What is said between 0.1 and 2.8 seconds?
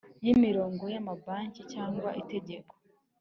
Y imirimo y amabanki cyangwa itegeko